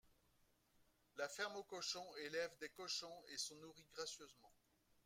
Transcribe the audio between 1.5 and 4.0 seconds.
aux cochons élèvent des cochons et sont nourris